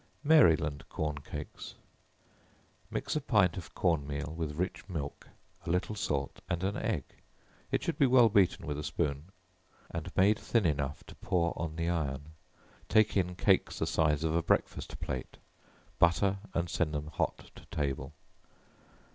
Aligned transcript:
Maryland 0.23 0.83
Corn 0.89 1.19
Cakes. 1.19 1.75
Mix 2.89 3.15
a 3.15 3.21
pint 3.21 3.55
of 3.55 3.75
corn 3.75 4.07
meal 4.07 4.33
with 4.35 4.55
rich 4.57 4.83
milk, 4.89 5.27
a 5.63 5.69
little 5.69 5.93
salt, 5.93 6.41
and 6.49 6.63
an 6.63 6.75
egg, 6.75 7.03
it 7.71 7.83
should 7.83 7.99
be 7.99 8.07
well 8.07 8.27
beaten 8.27 8.65
with 8.65 8.79
a 8.79 8.83
spoon, 8.83 9.25
and 9.91 10.11
made 10.17 10.39
thin 10.39 10.65
enough 10.65 11.03
to 11.05 11.13
pour 11.13 11.53
on 11.55 11.75
the 11.75 11.87
iron; 11.87 12.33
take 12.89 13.15
in 13.15 13.35
cakes 13.35 13.77
the 13.77 13.85
size 13.85 14.23
of 14.23 14.35
a 14.35 14.41
breakfast 14.41 14.99
plate; 14.99 15.37
butter 15.99 16.39
and 16.55 16.67
send 16.67 16.95
them 16.95 17.05
hot 17.13 17.51
to 17.55 17.65
table. 17.67 18.11